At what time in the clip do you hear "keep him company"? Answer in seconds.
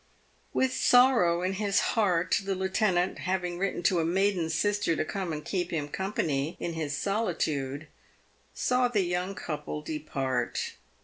5.45-6.57